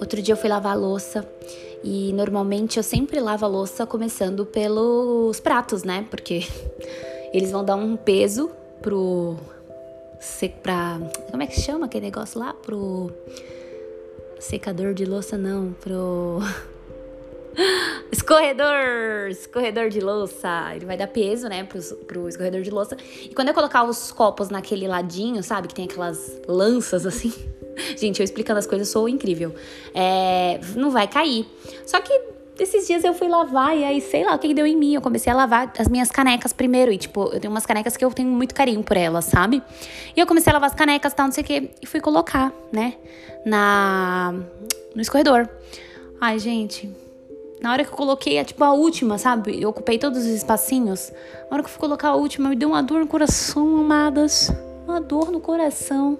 [0.00, 1.26] Outro dia eu fui lavar a louça
[1.82, 6.06] e normalmente eu sempre lavo a louça começando pelos pratos, né?
[6.10, 6.40] Porque
[7.32, 8.50] eles vão dar um peso
[8.80, 9.36] pro.
[10.62, 10.98] Pra,
[11.30, 12.52] como é que chama aquele negócio lá?
[12.54, 13.12] Pro.
[14.40, 15.72] Secador de louça, não.
[15.72, 16.38] Pro.
[18.10, 19.28] Escorredor!
[19.30, 20.74] Escorredor de louça.
[20.74, 22.96] Ele vai dar peso, né, pro, pro escorredor de louça.
[23.22, 25.68] E quando eu colocar os copos naquele ladinho, sabe?
[25.68, 27.32] Que tem aquelas lanças assim.
[27.96, 29.54] Gente, eu explicando as coisas sou incrível.
[29.94, 31.46] É, não vai cair.
[31.86, 32.12] Só que
[32.58, 34.94] esses dias eu fui lavar e aí, sei lá, o que deu em mim.
[34.94, 36.90] Eu comecei a lavar as minhas canecas primeiro.
[36.90, 39.62] E, tipo, eu tenho umas canecas que eu tenho muito carinho por elas, sabe?
[40.16, 41.70] E eu comecei a lavar as canecas tal, não sei o quê.
[41.80, 42.94] E fui colocar, né?
[43.44, 44.34] Na.
[44.94, 45.48] No escorredor.
[46.20, 46.90] Ai, gente.
[47.60, 49.60] Na hora que eu coloquei, é tipo a última, sabe?
[49.60, 51.12] Eu ocupei todos os espacinhos.
[51.50, 54.50] Na hora que eu fui colocar a última, me deu uma dor no coração, amadas.
[54.86, 56.18] Uma dor no coração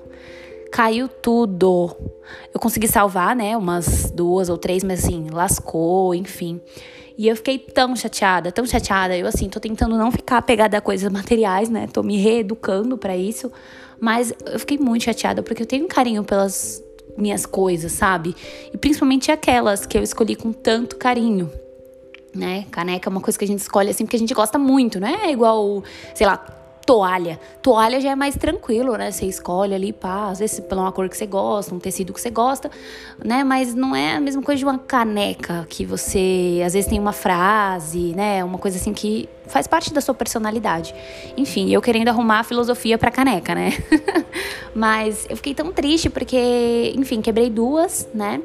[0.71, 1.97] caiu tudo.
[2.53, 6.61] Eu consegui salvar, né, umas duas ou três, mas assim, lascou, enfim.
[7.17, 9.17] E eu fiquei tão chateada, tão chateada.
[9.17, 11.89] Eu, assim, tô tentando não ficar apegada a coisas materiais, né?
[11.93, 13.51] Tô me reeducando para isso.
[13.99, 16.81] Mas eu fiquei muito chateada porque eu tenho um carinho pelas
[17.19, 18.35] minhas coisas, sabe?
[18.73, 21.51] E principalmente aquelas que eu escolhi com tanto carinho.
[22.35, 22.67] Né?
[22.71, 25.09] Caneca é uma coisa que a gente escolhe assim porque a gente gosta muito, não
[25.09, 25.83] é igual,
[26.15, 26.37] sei lá,
[26.89, 27.39] toalha.
[27.61, 29.11] Toalha já é mais tranquilo, né?
[29.11, 32.21] Você escolhe ali, pá, às vezes pela uma cor que você gosta, um tecido que
[32.21, 32.71] você gosta,
[33.23, 33.45] né?
[33.45, 37.13] Mas não é a mesma coisa de uma caneca que você às vezes tem uma
[37.13, 38.43] frase, né?
[38.43, 40.95] Uma coisa assim que faz parte da sua personalidade.
[41.37, 43.73] Enfim, eu querendo arrumar a filosofia pra caneca, né?
[44.75, 48.41] Mas eu fiquei tão triste porque, enfim, quebrei duas, né?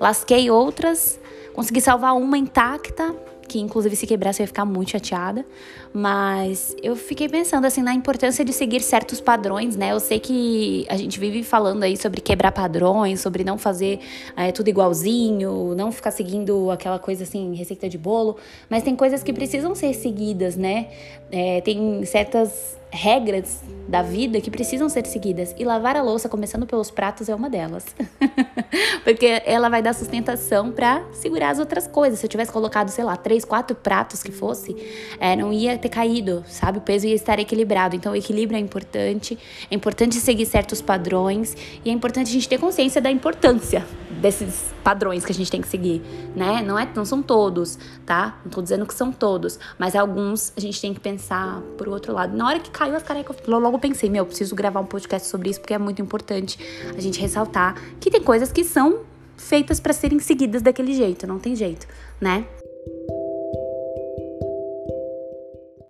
[0.00, 1.20] Lasquei outras,
[1.52, 3.14] consegui salvar uma intacta,
[3.46, 5.44] que inclusive se quebrasse eu ia ficar muito chateada.
[5.92, 9.92] Mas eu fiquei pensando assim na importância de seguir certos padrões, né?
[9.92, 14.00] Eu sei que a gente vive falando aí sobre quebrar padrões, sobre não fazer
[14.36, 18.36] é, tudo igualzinho, não ficar seguindo aquela coisa assim, receita de bolo,
[18.68, 20.88] mas tem coisas que precisam ser seguidas, né?
[21.30, 25.54] É, tem certas regras da vida que precisam ser seguidas.
[25.58, 27.84] E lavar a louça, começando pelos pratos, é uma delas.
[29.04, 32.18] Porque ela vai dar sustentação para segurar as outras coisas.
[32.18, 34.76] Se eu tivesse colocado, sei lá, três, quatro pratos que fosse,
[35.18, 36.78] é, não ia ter caído, sabe?
[36.78, 37.96] O peso ia estar equilibrado.
[37.96, 39.38] Então, o equilíbrio é importante.
[39.70, 41.56] É importante seguir certos padrões.
[41.84, 43.84] E é importante a gente ter consciência da importância
[44.26, 46.02] desses padrões que a gente tem que seguir,
[46.34, 46.60] né?
[46.60, 48.40] Não, é, não são todos, tá?
[48.44, 52.12] Não tô dizendo que são todos, mas alguns a gente tem que pensar por outro
[52.12, 52.36] lado.
[52.36, 55.50] Na hora que caiu as carecas, eu logo pensei, meu, preciso gravar um podcast sobre
[55.50, 56.58] isso porque é muito importante
[56.96, 59.00] a gente ressaltar que tem coisas que são
[59.36, 61.86] feitas para serem seguidas daquele jeito, não tem jeito,
[62.20, 62.46] né?